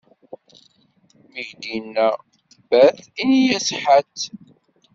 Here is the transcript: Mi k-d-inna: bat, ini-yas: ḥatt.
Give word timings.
Mi 1.31 1.41
k-d-inna: 1.47 2.07
bat, 2.69 2.97
ini-yas: 3.21 3.67
ḥatt. 3.81 4.19